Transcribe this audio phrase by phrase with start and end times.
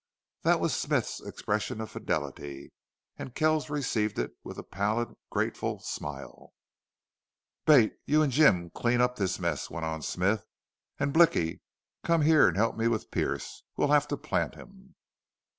[0.41, 2.71] That was Smith's expression of fidelity,
[3.17, 6.53] and Kells received it with a pallid, grateful smile.
[7.67, 10.43] "Bate, you an' Jim clean up this mess," went on Smith.
[10.97, 11.61] "An', Blicky,
[12.03, 13.61] come here an' help me with Pearce.
[13.77, 14.95] We'll have to plant him."